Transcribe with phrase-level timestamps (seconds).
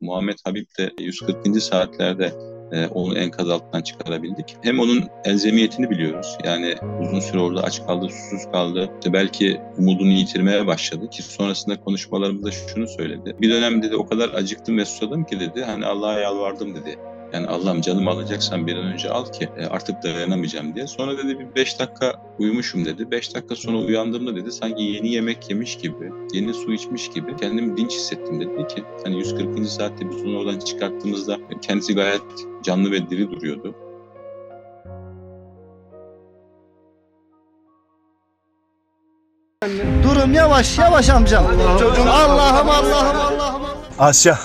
[0.00, 1.62] Muhammed Habib de 140.
[1.62, 2.32] saatlerde
[2.72, 4.56] e, onu enkaz altından çıkarabildik.
[4.62, 6.38] Hem onun elzemiyetini biliyoruz.
[6.44, 8.90] Yani uzun süre orada aç kaldı, susuz kaldı.
[8.94, 13.36] İşte belki umudunu yitirmeye başladı ki sonrasında konuşmalarımızda şunu söyledi.
[13.40, 15.64] Bir dönemde de o kadar acıktım ve susadım ki dedi.
[15.64, 16.96] Hani Allah'a yalvardım dedi.
[17.32, 20.86] Yani Allah'ım canım alacaksan bir an önce al ki e, artık dayanamayacağım diye.
[20.86, 23.10] Sonra dedi bir beş dakika uyumuşum dedi.
[23.10, 27.76] Beş dakika sonra uyandığımda dedi sanki yeni yemek yemiş gibi, yeni su içmiş gibi kendimi
[27.76, 29.68] dinç hissettim dedi ki hani 140.
[29.68, 32.22] saatte biz onu oradan çıkarttığımızda kendisi gayet
[32.62, 33.74] canlı ve diri duruyordu.
[40.02, 41.46] Durum yavaş yavaş amcam.
[42.08, 43.79] Allah'ım Allah'ım Allah'ım.
[44.00, 44.38] Asya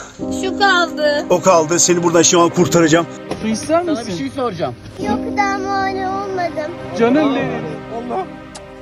[0.43, 1.25] Şu kaldı.
[1.29, 3.07] o kaldı seni buradan şu an kurtaracağım.
[3.41, 3.95] Su ister misin?
[3.95, 4.75] Sana bir şey soracağım.
[5.07, 6.71] Yok daha muayene olmadım.
[6.99, 7.63] Canım benim.
[7.95, 8.25] Allah.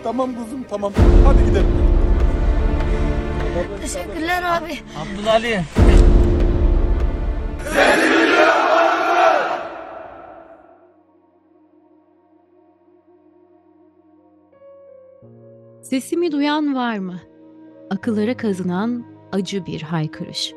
[0.03, 0.93] Tamam kuzum tamam.
[1.25, 1.67] Hadi gidelim.
[3.81, 4.79] Teşekkürler abi.
[5.01, 5.63] Abdülali.
[15.81, 17.19] Sesimi duyan var mı?
[17.89, 20.53] Akıllara kazınan acı bir haykırış.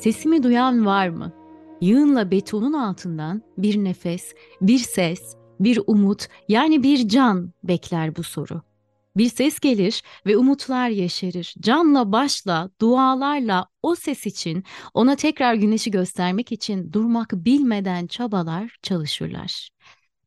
[0.00, 1.32] Sesimi duyan var mı?
[1.80, 8.62] Yığınla betonun altından bir nefes, bir ses, bir umut yani bir can bekler bu soru.
[9.16, 11.54] Bir ses gelir ve umutlar yeşerir.
[11.60, 19.68] Canla başla, dualarla o ses için, ona tekrar güneşi göstermek için durmak bilmeden çabalar, çalışırlar.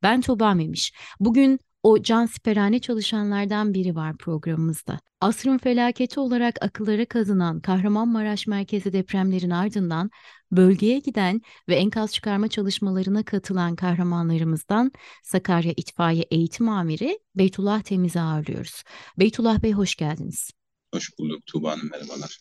[0.03, 0.93] Ben Tuba Memiş.
[1.19, 4.99] Bugün o cansiperhane çalışanlardan biri var programımızda.
[5.21, 10.09] Asrın felaketi olarak akıllara kazınan Kahramanmaraş merkezi depremlerin ardından
[10.51, 14.91] bölgeye giden ve enkaz çıkarma çalışmalarına katılan kahramanlarımızdan
[15.23, 18.83] Sakarya İtfaiye Eğitim Amiri Beytullah Temiz'i ağırlıyoruz.
[19.19, 20.51] Beytullah Bey hoş geldiniz.
[20.93, 22.37] Hoş bulduk Tuğba Hanım merhabalar.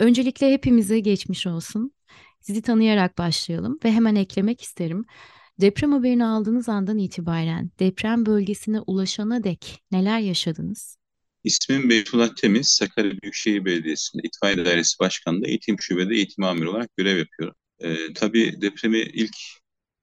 [0.00, 1.92] Öncelikle hepimize geçmiş olsun.
[2.40, 5.04] Sizi tanıyarak başlayalım ve hemen eklemek isterim.
[5.62, 10.96] Deprem haberini aldığınız andan itibaren deprem bölgesine ulaşana dek neler yaşadınız?
[11.44, 17.18] İsmim Beytullah Temiz, Sakarya Büyükşehir Belediyesi'nde İtfaiye Dairesi Başkanı'nda eğitim şubede eğitim amiri olarak görev
[17.18, 17.54] yapıyorum.
[17.80, 19.36] Ee, tabii depremi ilk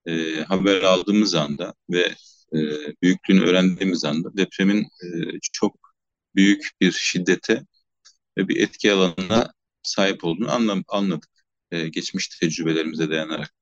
[0.05, 2.15] e, haber aldığımız anda ve
[2.55, 2.59] e,
[3.01, 5.07] büyüklüğünü öğrendiğimiz anda depremin e,
[5.53, 5.93] çok
[6.35, 7.63] büyük bir şiddete
[8.37, 9.53] ve bir etki alanına
[9.83, 11.29] sahip olduğunu anlam anladık.
[11.71, 13.53] E, geçmiş tecrübelerimize dayanarak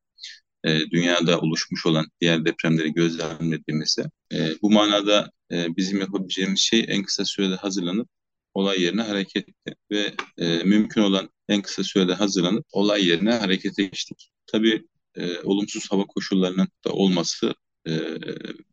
[0.67, 7.03] e, dünyada oluşmuş olan diğer depremleri gözlemlediğimizde e, bu manada e, bizim yapabileceğimiz şey en
[7.03, 8.09] kısa sürede hazırlanıp
[8.53, 14.29] olay yerine hareketti ve e, mümkün olan en kısa sürede hazırlanıp olay yerine harekete geçtik.
[14.47, 14.85] Tabii
[15.16, 17.55] e, olumsuz hava koşullarının da olması
[17.88, 18.01] e,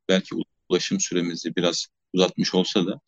[0.09, 0.35] belki
[0.69, 3.01] ulaşım süremizi biraz uzatmış olsa da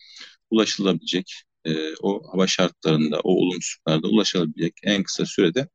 [0.51, 1.33] ulaşılabilecek
[1.65, 5.69] e, o hava şartlarında, o olumsuzluklarda ulaşılabilecek en kısa sürede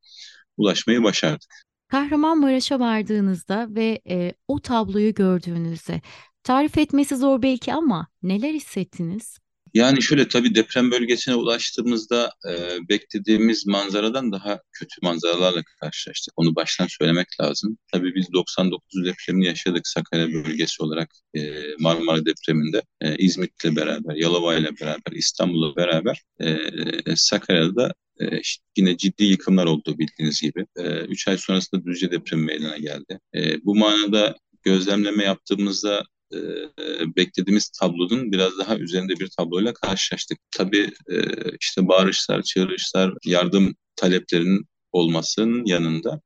[0.56, 1.64] ulaşmayı başardık.
[1.92, 6.00] Kahramanmaraş'a vardığınızda ve e, o tabloyu gördüğünüzde
[6.42, 9.38] tarif etmesi zor belki ama neler hissettiniz?
[9.74, 16.34] Yani şöyle tabii deprem bölgesine ulaştığımızda e, beklediğimiz manzaradan daha kötü manzaralarla karşılaştık.
[16.36, 17.78] Onu baştan söylemek lazım.
[17.92, 21.40] Tabii biz 99 depremini yaşadık Sakarya bölgesi olarak e,
[21.78, 22.82] Marmara depreminde.
[23.00, 28.40] E, İzmit'le beraber, Yalova'yla beraber, İstanbul'la beraber e, Sakarya'da e,
[28.76, 30.66] yine ciddi yıkımlar oldu bildiğiniz gibi.
[30.76, 33.18] E, üç ay sonrasında Düzce depremi meydana geldi.
[33.34, 36.04] E, bu manada gözlemleme yaptığımızda
[36.34, 40.38] e, beklediğimiz tablonun biraz daha üzerinde bir tabloyla karşılaştık.
[40.50, 41.18] Tabii e,
[41.60, 46.20] işte bağırışlar, çığırışlar, yardım taleplerinin olmasının yanında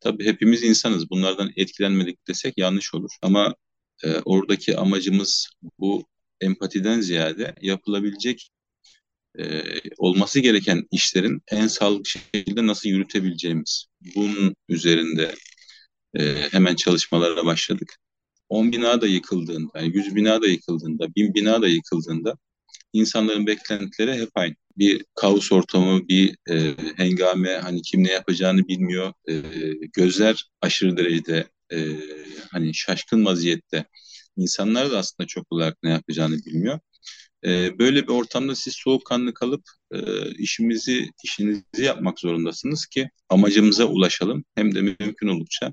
[0.00, 1.10] tabii hepimiz insanız.
[1.10, 3.10] Bunlardan etkilenmedik desek yanlış olur.
[3.22, 3.54] Ama
[4.04, 6.06] e, oradaki amacımız bu
[6.40, 8.50] empatiden ziyade yapılabilecek
[9.38, 9.62] e,
[9.98, 13.86] olması gereken işlerin en sağlıklı şekilde nasıl yürütebileceğimiz.
[14.16, 15.34] Bunun üzerinde
[16.18, 17.96] e, hemen çalışmalara başladık.
[18.50, 22.34] 10 bina da yıkıldığında, yani 100 bina da yıkıldığında, 1000 bina da yıkıldığında
[22.92, 24.54] insanların beklentileri hep aynı.
[24.78, 29.12] Bir kaos ortamı, bir e, hengame, hani kim ne yapacağını bilmiyor.
[29.28, 29.34] E,
[29.92, 31.78] gözler aşırı derecede e,
[32.52, 33.84] hani şaşkın vaziyette.
[34.36, 36.80] İnsanlar da aslında çok olarak ne yapacağını bilmiyor.
[37.44, 39.62] E, böyle bir ortamda siz soğukkanlı kalıp
[39.92, 44.44] e, işimizi işinizi yapmak zorundasınız ki amacımıza ulaşalım.
[44.54, 45.72] Hem de mümkün oldukça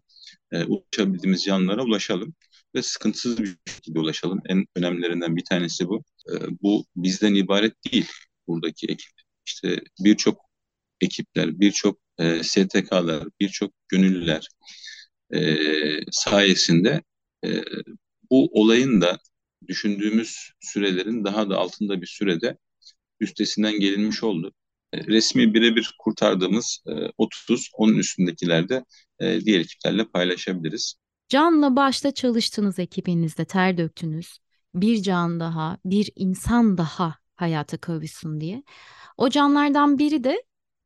[0.52, 2.34] e, ulaşabildiğimiz yanlara ulaşalım
[2.76, 4.42] ve sıkıntısız bir şekilde ulaşalım.
[4.46, 6.04] En önemlilerinden bir tanesi bu.
[6.32, 8.08] E, bu bizden ibaret değil
[8.48, 9.12] buradaki ekip.
[9.46, 10.42] İşte birçok
[11.02, 14.48] ekipler, birçok e, STK'lar, birçok gönüllüler
[15.34, 15.58] e,
[16.12, 17.04] sayesinde
[17.46, 17.64] e,
[18.32, 19.20] bu olayın da
[19.68, 22.58] düşündüğümüz sürelerin daha da altında bir sürede
[23.20, 24.54] üstesinden gelinmiş oldu.
[24.94, 28.84] Resmi birebir kurtardığımız e, 30, onun üstündekiler de
[29.20, 30.96] e, diğer ekiplerle paylaşabiliriz.
[31.30, 34.40] Canla başta çalıştığınız ekibinizde ter döktünüz.
[34.76, 38.64] Bir can daha, bir insan daha hayata kavuşsun diye.
[39.18, 40.44] O canlardan biri de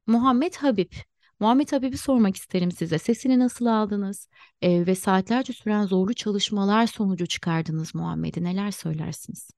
[0.07, 0.91] Muhammed Habib.
[1.39, 2.99] Muhammed Habib'i sormak isterim size.
[2.99, 4.29] Sesini nasıl aldınız?
[4.61, 8.43] Ee, ve saatlerce süren zorlu çalışmalar sonucu çıkardınız Muhammed'i.
[8.43, 9.49] Neler söylersiniz?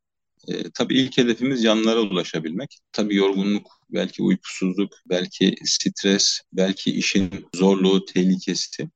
[0.47, 2.79] E, tabii ilk hedefimiz canlılara ulaşabilmek.
[2.91, 8.89] Tabii yorgunluk, belki uykusuzluk, belki stres, belki işin zorluğu, tehlikesi.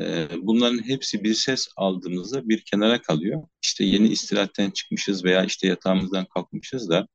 [0.00, 3.42] E, bunların hepsi bir ses aldığımızda bir kenara kalıyor.
[3.62, 7.08] İşte yeni istirahatten çıkmışız veya işte yatağımızdan kalkmışız da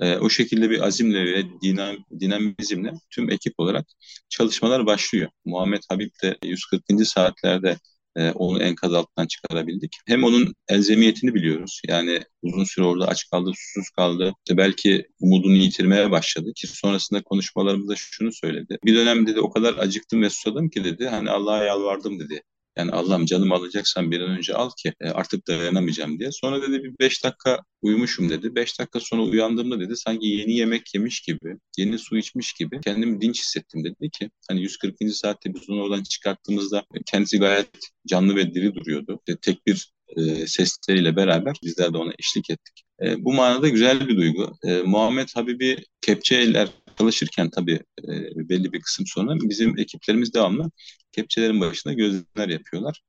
[0.00, 3.86] e, o şekilde bir azimle ve dinam, dinamizmle tüm ekip olarak
[4.28, 5.30] çalışmalar başlıyor.
[5.44, 7.06] Muhammed Habib de 140.
[7.06, 7.78] saatlerde
[8.16, 9.96] e, onu enkaz altından çıkarabildik.
[10.06, 11.80] Hem onun elzemiyetini biliyoruz.
[11.88, 14.32] Yani uzun süre orada aç kaldı, susuz kaldı.
[14.38, 18.78] İşte belki umudunu yitirmeye başladı ki sonrasında konuşmalarımızda şunu söyledi.
[18.84, 21.06] Bir dönem dedi o kadar acıktım ve susadım ki dedi.
[21.06, 22.42] Hani Allah'a yalvardım dedi.
[22.76, 26.32] Yani Allah'ım canımı alacaksan bir an önce al ki e, artık dayanamayacağım diye.
[26.32, 28.54] Sonra dedi bir beş dakika uyumuşum dedi.
[28.54, 33.20] Beş dakika sonra uyandığımda dedi sanki yeni yemek yemiş gibi, yeni su içmiş gibi kendimi
[33.20, 34.96] dinç hissettim dedi ki hani 140.
[35.14, 37.68] saatte biz onu oradan çıkarttığımızda kendisi gayet
[38.06, 39.18] canlı ve diri duruyordu.
[39.28, 42.84] İşte tek bir e, sesleriyle beraber bizler de ona eşlik ettik.
[43.02, 44.52] E, bu manada güzel bir duygu.
[44.64, 46.68] E, Muhammed Habibi kepçeler
[46.98, 48.12] çalışırken tabii e,
[48.48, 50.70] belli bir kısım sonra bizim ekiplerimiz devamlı
[51.12, 53.02] kepçelerin başında gözlemler yapıyorlar.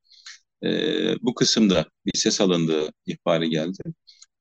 [0.64, 0.70] E,
[1.22, 3.84] bu kısımda bir ses alındığı ihbarı geldi.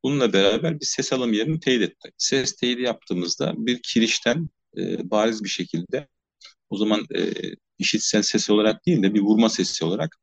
[0.04, 2.14] Bununla beraber bir ses alım yerini teyit ettik.
[2.18, 4.48] Ses teyidi yaptığımızda bir kirişten
[4.78, 6.08] e, bariz bir şekilde
[6.70, 7.32] o zaman e,
[7.78, 10.16] işitsel ses olarak değil de bir vurma sesi olarak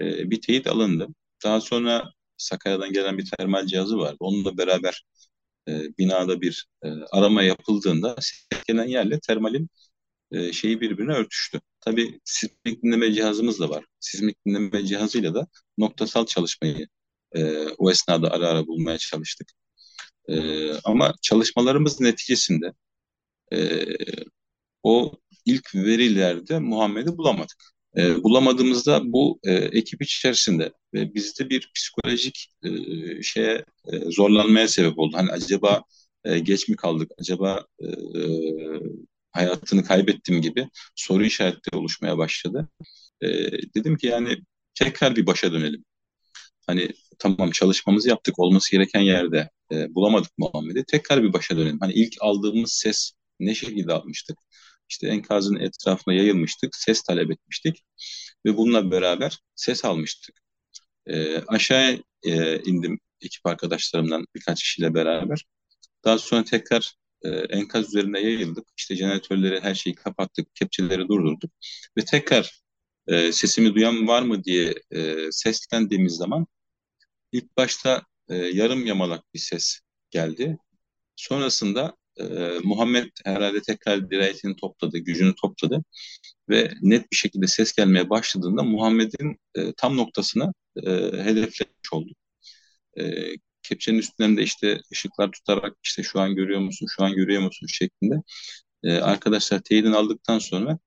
[0.00, 1.08] e, bir teyit alındı.
[1.44, 4.16] Daha sonra Sakarya'dan gelen bir termal cihazı vardı.
[4.20, 5.04] Onunla beraber
[5.68, 9.68] e, binada bir e, arama yapıldığında ses gelen yerle termalin
[10.32, 11.60] e, şeyi birbirine örtüştü.
[11.80, 13.84] Tabii sismik dinleme cihazımız da var.
[14.00, 15.46] Sismik dinleme cihazıyla da
[15.78, 16.88] noktasal çalışmayı
[17.36, 19.48] e, o esnada ara ara bulmaya çalıştık.
[20.28, 22.72] E, ama çalışmalarımız neticesinde
[23.52, 23.86] e,
[24.82, 25.12] o
[25.44, 27.56] ilk verilerde Muhammed'i bulamadık.
[27.96, 32.68] E, bulamadığımızda bu e, ekip içerisinde ve bizde bir psikolojik e,
[33.22, 35.16] şeye e, zorlanmaya sebep oldu.
[35.16, 35.82] Hani acaba
[36.24, 37.10] e, geç mi kaldık?
[37.20, 37.86] Acaba e,
[39.38, 42.68] hayatını kaybettim gibi soru işaretleri oluşmaya başladı.
[43.22, 43.28] E,
[43.74, 44.38] dedim ki yani
[44.74, 45.84] tekrar bir başa dönelim.
[46.66, 50.84] Hani tamam çalışmamızı yaptık olması gereken yerde e, bulamadık Muhammed'i.
[50.84, 51.78] Tekrar bir başa dönelim.
[51.80, 54.38] Hani ilk aldığımız ses ne şekilde almıştık?
[54.88, 57.84] İşte enkazın etrafına yayılmıştık, ses talep etmiştik
[58.46, 60.36] ve bununla beraber ses almıştık.
[61.06, 65.44] E, aşağıya e, indim ekip arkadaşlarımdan birkaç kişiyle beraber.
[66.04, 68.66] Daha sonra tekrar e, enkaz üzerine yayıldık.
[68.76, 71.50] İşte jeneratörleri her şeyi kapattık, kepçeleri durdurduk
[71.98, 72.60] ve tekrar
[73.06, 76.46] e, sesimi duyan var mı diye e, seslendiğimiz zaman
[77.32, 79.80] ilk başta e, yarım yamalak bir ses
[80.10, 80.58] geldi.
[81.16, 82.24] Sonrasında e,
[82.64, 85.84] Muhammed herhalde tekrar dirayetini topladı, gücünü topladı
[86.48, 90.90] ve net bir şekilde ses gelmeye başladığında Muhammed'in e, tam noktasına e,
[91.24, 92.12] hedeflemiş oldu.
[93.00, 93.02] E,
[93.68, 97.66] kepçenin üstünden de işte ışıklar tutarak işte şu an görüyor musun, şu an görüyor musun
[97.66, 98.14] şeklinde
[98.84, 100.78] e, arkadaşlar teyidini aldıktan sonra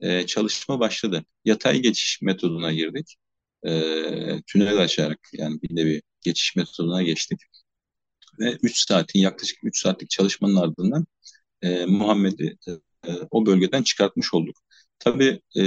[0.00, 1.24] e, çalışma başladı.
[1.44, 3.16] Yatay geçiş metoduna girdik.
[3.66, 3.70] E,
[4.46, 7.40] tünel açarak yani bir nevi geçiş metoduna geçtik.
[8.40, 11.06] Ve 3 saatin yaklaşık 3 saatlik çalışmanın ardından
[11.62, 14.56] e, Muhammed'i e, o bölgeden çıkartmış olduk.
[14.98, 15.64] Tabii e,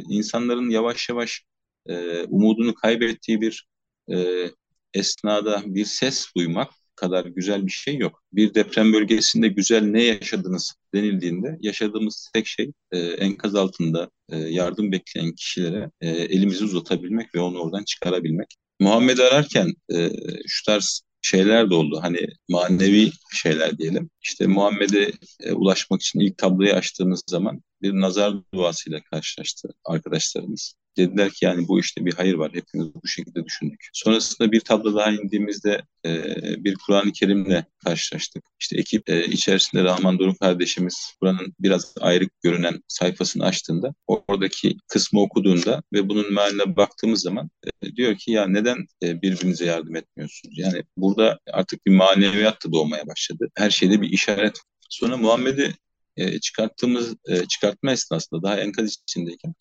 [0.00, 1.42] insanların yavaş yavaş
[1.86, 3.68] e, umudunu kaybettiği bir
[4.12, 4.46] e,
[4.94, 6.70] esnada bir ses duymak
[7.00, 8.22] kadar güzel bir şey yok.
[8.32, 14.92] Bir deprem bölgesinde güzel ne yaşadınız denildiğinde yaşadığımız tek şey e, enkaz altında e, yardım
[14.92, 18.54] bekleyen kişilere e, elimizi uzatabilmek ve onu oradan çıkarabilmek.
[18.80, 20.10] Muhammed'i ararken e,
[20.46, 21.98] şu tarz şeyler de oldu.
[22.02, 24.10] Hani manevi şeyler diyelim.
[24.22, 30.74] İşte Muhammed'e e, ulaşmak için ilk tabloyu açtığımız zaman bir nazar duasıyla karşılaştı arkadaşlarımız.
[30.96, 32.50] Dediler ki yani bu işte bir hayır var.
[32.54, 33.88] Hepimiz bu şekilde düşündük.
[33.92, 36.24] Sonrasında bir tablo daha indiğimizde e,
[36.64, 38.44] bir Kur'an-ı Kerim'le karşılaştık.
[38.60, 45.20] İşte ekip e, içerisinde Rahman Doruk kardeşimiz buranın biraz ayrık görünen sayfasını açtığında oradaki kısmı
[45.20, 47.50] okuduğunda ve bunun mealine baktığımız zaman
[47.82, 50.58] e, diyor ki ya neden e, birbirinize yardım etmiyorsunuz?
[50.58, 53.48] Yani burada artık bir maneviyat da doğmaya başladı.
[53.56, 54.60] Her şeyde bir işaret.
[54.88, 55.74] Sonra Muhammed'i
[56.16, 59.54] e, çıkarttığımız e, çıkartma esnasında daha enkaz içindeyken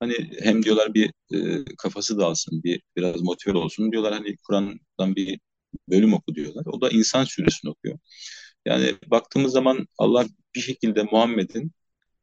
[0.00, 5.40] hani hem diyorlar bir e, kafası dağılsın, bir biraz motive olsun diyorlar hani Kur'an'dan bir
[5.90, 6.66] bölüm oku diyorlar.
[6.66, 7.98] O da insan suresini okuyor.
[8.66, 11.72] Yani baktığımız zaman Allah bir şekilde Muhammed'in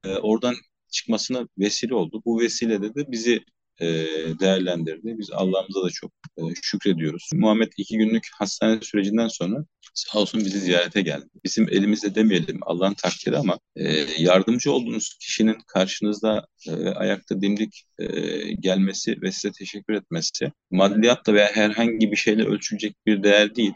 [0.06, 0.56] e, oradan
[0.92, 2.22] çıkmasına vesile oldu.
[2.26, 3.42] Bu vesilede de bizi
[3.82, 3.86] e,
[4.40, 5.16] değerlendirdi.
[5.18, 7.30] Biz Allah'ımıza da çok e, şükrediyoruz.
[7.34, 11.26] Muhammed iki günlük hastane sürecinden sonra sağ olsun bizi ziyarete geldi.
[11.44, 16.48] Bizim elimizde demeyelim Allah'ın takdiri ama e, yardımcı olduğunuz kişinin karşınızda
[16.96, 17.86] ayakta dimdik
[18.60, 23.74] gelmesi ve size teşekkür etmesi maddiyatla veya herhangi bir şeyle ölçülecek bir değer değil.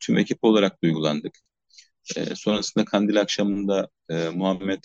[0.00, 1.38] Tüm ekip olarak duygulandık.
[2.34, 3.88] Sonrasında kandil akşamında
[4.34, 4.84] Muhammed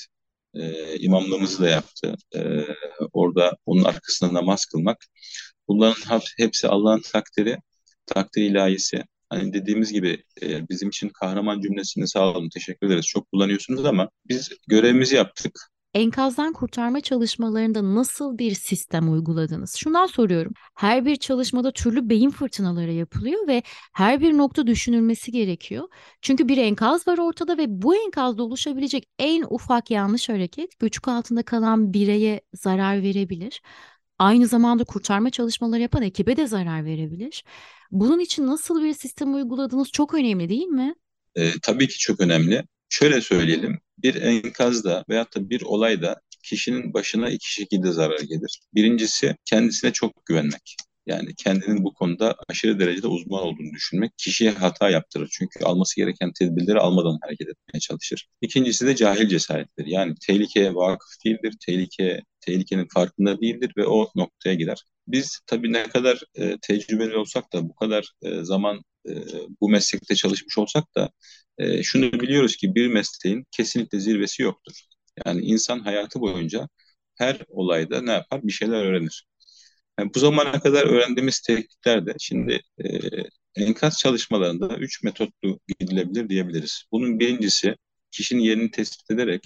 [0.53, 2.15] e, imamlığımızı da yaptı.
[2.35, 2.39] E,
[3.13, 4.97] orada onun arkasında namaz kılmak.
[5.67, 7.57] Bunların hepsi Allah'ın takdiri,
[8.05, 9.03] takdir ilahisi.
[9.29, 13.05] Hani dediğimiz gibi e, bizim için kahraman cümlesini sağ olun, teşekkür ederiz.
[13.05, 15.59] Çok kullanıyorsunuz ama biz görevimizi yaptık.
[15.93, 19.75] Enkazdan kurtarma çalışmalarında nasıl bir sistem uyguladınız?
[19.75, 20.53] Şundan soruyorum.
[20.75, 25.87] Her bir çalışmada türlü beyin fırtınaları yapılıyor ve her bir nokta düşünülmesi gerekiyor.
[26.21, 31.43] Çünkü bir enkaz var ortada ve bu enkazda oluşabilecek en ufak yanlış hareket göçük altında
[31.43, 33.61] kalan bireye zarar verebilir.
[34.19, 37.43] Aynı zamanda kurtarma çalışmaları yapan ekibe de zarar verebilir.
[37.91, 40.95] Bunun için nasıl bir sistem uyguladığınız çok önemli değil mi?
[41.35, 42.63] E, tabii ki çok önemli.
[42.89, 48.59] Şöyle söyleyelim, bir enkazda veyahut da bir olayda kişinin başına iki şekilde zarar gelir.
[48.75, 50.75] Birincisi kendisine çok güvenmek.
[51.05, 55.29] Yani kendinin bu konuda aşırı derecede uzman olduğunu düşünmek kişiye hata yaptırır.
[55.31, 58.27] Çünkü alması gereken tedbirleri almadan hareket etmeye çalışır.
[58.41, 59.85] İkincisi de cahil cesarettir.
[59.85, 64.83] Yani tehlikeye vakıf değildir, tehlike, tehlikenin farkında değildir ve o noktaya gider.
[65.07, 69.11] Biz tabii ne kadar e, tecrübeli olsak da bu kadar e, zaman e,
[69.61, 71.09] bu meslekte çalışmış olsak da
[71.57, 74.73] e, şunu biliyoruz ki bir mesleğin kesinlikle zirvesi yoktur.
[75.25, 76.69] Yani insan hayatı boyunca
[77.15, 78.43] her olayda ne yapar?
[78.43, 79.25] Bir şeyler öğrenir.
[79.99, 82.85] Yani bu zamana kadar öğrendiğimiz tekniklerde şimdi e,
[83.55, 86.83] enkaz çalışmalarında üç metotlu gidilebilir diyebiliriz.
[86.91, 87.75] Bunun birincisi
[88.11, 89.43] kişinin yerini tespit ederek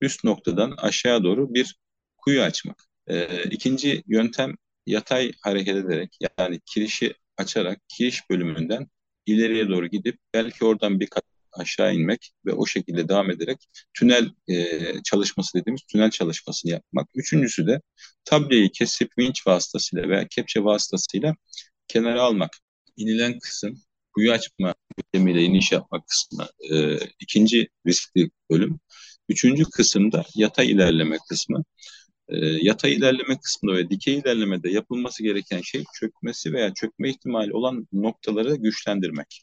[0.00, 1.76] üst noktadan aşağı doğru bir
[2.16, 2.84] kuyu açmak.
[3.06, 4.54] E, ikinci yöntem
[4.86, 8.86] yatay hareket ederek yani kirişi açarak kiriş bölümünden
[9.26, 13.58] ileriye doğru gidip belki oradan bir kat aşağı inmek ve o şekilde devam ederek
[13.94, 17.08] tünel e, çalışması dediğimiz tünel çalışmasını yapmak.
[17.14, 17.80] Üçüncüsü de
[18.24, 21.34] tableyi kesip vinç vasıtasıyla veya kepçe vasıtasıyla
[21.88, 22.50] kenara almak.
[22.96, 23.82] İnilen kısım
[24.14, 28.80] kuyu açma yöntemiyle iniş yapmak kısmı e, ikinci riskli bölüm.
[29.28, 31.64] Üçüncü kısımda yatay ilerleme kısmı.
[32.28, 37.88] E, yatay ilerleme kısmında ve dikey ilerlemede yapılması gereken şey çökmesi veya çökme ihtimali olan
[37.92, 39.42] noktaları güçlendirmek.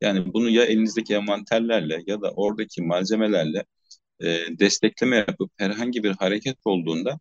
[0.00, 3.64] Yani bunu ya elinizdeki envanterlerle ya da oradaki malzemelerle
[4.20, 7.20] e, destekleme yapıp herhangi bir hareket olduğunda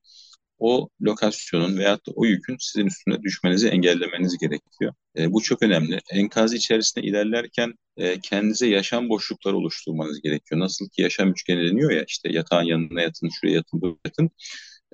[0.60, 4.94] o lokasyonun veyahut da o yükün sizin üstüne düşmenizi engellemeniz gerekiyor.
[5.18, 6.00] E, bu çok önemli.
[6.12, 10.62] Enkaz içerisinde ilerlerken e, kendinize yaşam boşlukları oluşturmanız gerekiyor.
[10.62, 14.32] Nasıl ki yaşam üçgeni deniyor ya işte yatağın yanına yatın, şuraya yatın, buraya yatın.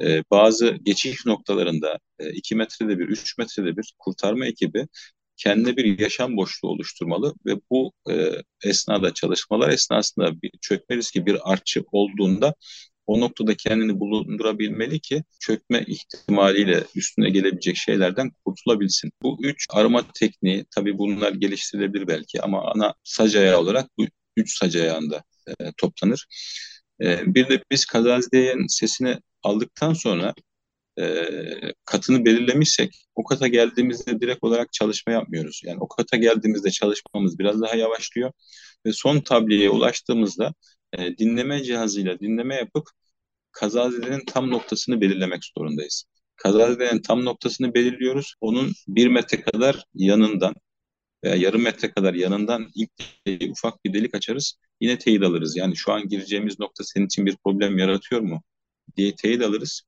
[0.01, 4.87] E, bazı geçiş noktalarında e, 2 metrede bir, 3 metrede bir kurtarma ekibi
[5.37, 8.31] kendine bir yaşam boşluğu oluşturmalı ve bu e,
[8.63, 12.55] esnada çalışmalar esnasında bir çökme riski bir artçı olduğunda
[13.07, 19.11] o noktada kendini bulundurabilmeli ki çökme ihtimaliyle üstüne gelebilecek şeylerden kurtulabilsin.
[19.21, 24.05] Bu üç arama tekniği tabii bunlar geliştirilebilir belki ama ana sac ayağı olarak bu
[24.37, 26.27] üç sac ayağında e, toplanır.
[27.01, 30.33] E, bir de biz kazaziyenin sesini aldıktan sonra
[30.99, 31.25] e,
[31.85, 35.61] katını belirlemişsek o kata geldiğimizde direkt olarak çalışma yapmıyoruz.
[35.65, 38.31] Yani o kata geldiğimizde çalışmamız biraz daha yavaşlıyor
[38.85, 40.53] ve son tabliyeye ulaştığımızda
[40.93, 42.87] e, dinleme cihazıyla dinleme yapıp
[43.51, 46.05] kazazedenin tam noktasını belirlemek zorundayız.
[46.35, 48.35] Kazazedenin tam noktasını belirliyoruz.
[48.41, 50.55] Onun bir metre kadar yanından
[51.23, 52.91] veya yarım metre kadar yanından ilk
[53.51, 54.55] ufak bir delik açarız.
[54.81, 55.57] Yine teyit alırız.
[55.57, 58.43] Yani şu an gireceğimiz nokta senin için bir problem yaratıyor mu
[58.97, 59.81] diye teyit alırız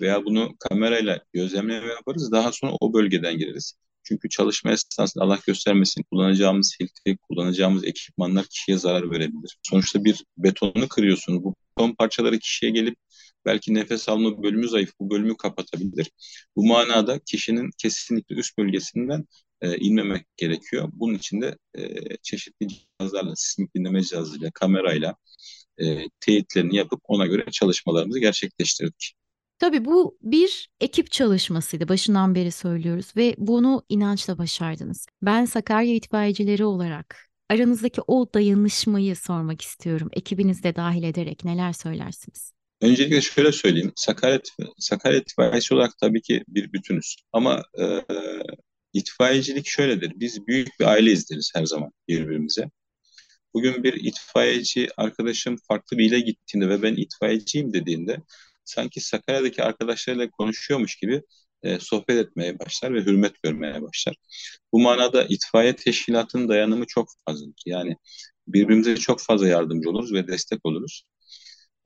[0.00, 2.32] veya bunu kamerayla gözlemleme yaparız.
[2.32, 3.74] Daha sonra o bölgeden gireriz.
[4.04, 9.58] Çünkü çalışma esnasında Allah göstermesin kullanacağımız filtre, kullanacağımız ekipmanlar kişiye zarar verebilir.
[9.62, 11.44] Sonuçta bir betonu kırıyorsunuz.
[11.44, 12.96] Bu beton parçaları kişiye gelip
[13.44, 16.10] belki nefes alma bölümü zayıf bu bölümü kapatabilir.
[16.56, 19.24] Bu manada kişinin kesinlikle üst bölgesinden
[19.62, 20.88] e, inmemek gerekiyor.
[20.92, 21.82] Bunun için de e,
[22.22, 25.16] çeşitli cihazlarla, sismik dinleme cihazıyla, kamerayla
[25.78, 29.14] e, teyitlerini yapıp ona göre çalışmalarımızı gerçekleştirdik.
[29.58, 31.88] Tabii bu bir ekip çalışmasıydı.
[31.88, 35.06] Başından beri söylüyoruz ve bunu inançla başardınız.
[35.22, 40.08] Ben Sakarya itfaiyecileri olarak aranızdaki o dayanışmayı sormak istiyorum.
[40.12, 42.52] Ekibiniz de dahil ederek neler söylersiniz?
[42.80, 43.92] Öncelikle şöyle söyleyeyim.
[43.96, 44.40] Sakarya,
[44.78, 47.16] Sakarya itfaiyesi olarak tabii ki bir bütünüz.
[47.32, 47.84] Ama e,
[48.92, 50.12] itfaiyecilik şöyledir.
[50.16, 52.70] Biz büyük bir aile izleriz her zaman birbirimize.
[53.54, 58.16] Bugün bir itfaiyeci arkadaşım farklı bir ile gittiğinde ve ben itfaiyeciyim dediğinde
[58.64, 61.22] sanki Sakarya'daki arkadaşlarıyla konuşuyormuş gibi
[61.62, 64.14] e, sohbet etmeye başlar ve hürmet görmeye başlar.
[64.72, 67.62] Bu manada itfaiye teşkilatının dayanımı çok fazladır.
[67.66, 67.96] Yani
[68.48, 71.04] birbirimize çok fazla yardımcı oluruz ve destek oluruz.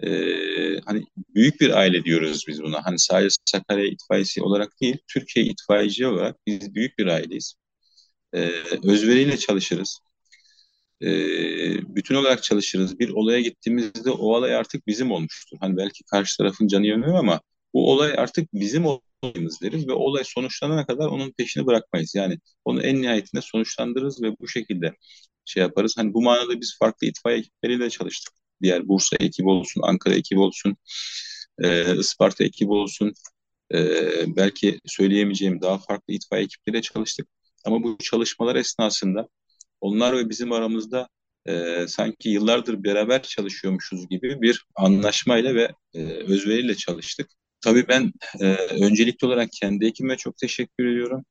[0.00, 2.86] Ee, hani büyük bir aile diyoruz biz buna.
[2.86, 7.54] Hani sadece Sakarya itfaiyesi olarak değil, Türkiye itfaiyeci olarak biz büyük bir aileyiz.
[8.34, 8.50] Ee,
[8.84, 10.00] özveriyle çalışırız.
[11.02, 12.98] Ee, bütün olarak çalışırız.
[12.98, 15.56] Bir olaya gittiğimizde o olay artık bizim olmuştur.
[15.60, 17.40] Hani belki karşı tarafın canı yanıyor ama
[17.74, 22.14] bu olay artık bizim olayımız deriz ve olay sonuçlanana kadar onun peşini bırakmayız.
[22.14, 24.94] Yani onu en nihayetinde sonuçlandırırız ve bu şekilde
[25.44, 25.94] şey yaparız.
[25.98, 28.34] Hani bu manada biz farklı itfaiye ekipleriyle çalıştık.
[28.62, 30.76] Diğer Bursa ekibi olsun, Ankara ekibi olsun,
[31.62, 33.12] e, Isparta ekibi olsun.
[33.74, 33.78] E,
[34.36, 37.28] belki söyleyemeyeceğim daha farklı itfaiye ekipleriyle çalıştık.
[37.64, 39.28] Ama bu çalışmalar esnasında
[39.80, 41.08] onlar ve bizim aramızda
[41.46, 47.30] e, sanki yıllardır beraber çalışıyormuşuz gibi bir anlaşmayla ve e, özveriyle çalıştık.
[47.60, 51.24] Tabii ben e, öncelikli olarak kendi ekibime çok teşekkür ediyorum.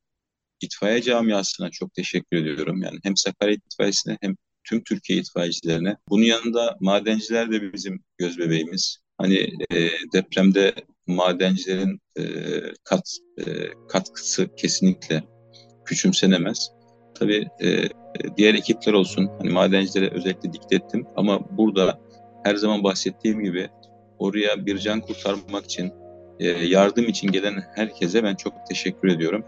[0.62, 2.82] İtfaiye camiasına çok teşekkür ediyorum.
[2.82, 4.36] Yani hem Sakarya itfaiyesine hem
[4.70, 5.98] tüm Türkiye itfaiyecilerine.
[6.10, 8.98] Bunun yanında madenciler de bizim göz bebeğimiz.
[9.18, 9.38] Hani
[9.72, 10.74] e, depremde
[11.08, 12.24] madencilerin e,
[12.84, 13.44] kat e,
[13.90, 15.24] katkısı kesinlikle
[15.86, 16.72] küçümsenemez.
[17.16, 17.90] Tabii e,
[18.38, 19.30] diğer ekipler olsun.
[19.40, 22.00] Hani madencilere özellikle dikkat ettim ama burada
[22.44, 23.70] her zaman bahsettiğim gibi
[24.20, 25.94] oraya bir can kurtarmak için
[26.40, 29.46] e, yardım için gelen herkese ben çok teşekkür ediyorum.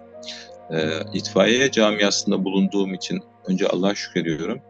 [0.71, 0.77] E,
[1.13, 4.61] itfaiye camiasında bulunduğum için önce Allah'a şükrediyorum.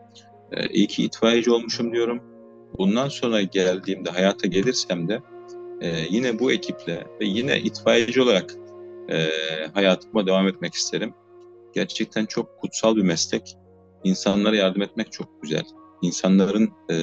[0.51, 2.21] E, iyi ki itfaiyeci olmuşum diyorum.
[2.77, 5.21] Bundan sonra geldiğimde, hayata gelirsem de
[5.81, 8.55] e, yine bu ekiple ve yine itfaiyeci olarak
[9.09, 9.29] e,
[9.73, 11.13] hayatıma devam etmek isterim.
[11.73, 13.57] Gerçekten çok kutsal bir meslek.
[14.03, 15.63] İnsanlara yardım etmek çok güzel.
[16.01, 16.95] İnsanların e,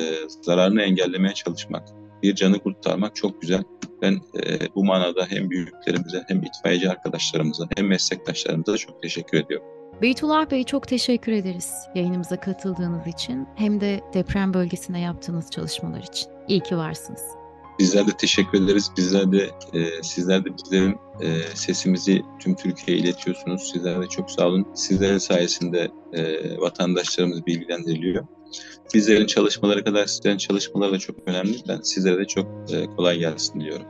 [0.42, 1.88] zararını engellemeye çalışmak,
[2.22, 3.62] bir canı kurtarmak çok güzel.
[4.02, 9.73] Ben e, bu manada hem büyüklerimize hem itfaiyeci arkadaşlarımıza hem meslektaşlarımıza çok teşekkür ediyorum.
[10.02, 16.28] Beytullah Bey çok teşekkür ederiz yayınımıza katıldığınız için hem de deprem bölgesinde yaptığınız çalışmalar için.
[16.48, 17.22] İyi ki varsınız.
[17.78, 18.90] Bizler de teşekkür ederiz.
[18.96, 23.70] Bizler de e, sizler de bizlerin e, sesimizi tüm Türkiye'ye iletiyorsunuz.
[23.72, 24.66] Sizler de çok sağ olun.
[24.74, 26.22] Sizlerin sayesinde e,
[26.60, 28.26] vatandaşlarımız bilgilendiriliyor.
[28.94, 31.56] Bizlerin çalışmaları kadar sizlerin çalışmaları da çok önemli.
[31.68, 33.86] Ben sizlere de çok e, kolay gelsin diliyorum.